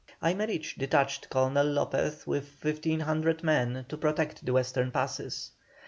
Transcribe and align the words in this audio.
Aymerich 0.23 0.73
detached 0.79 1.29
Colonel 1.29 1.67
Lopez 1.67 2.25
with 2.25 2.55
1,500 2.63 3.43
men 3.43 3.85
to 3.87 3.95
protect 3.97 4.43
the 4.43 4.51
western 4.53 4.89
passes. 4.89 5.51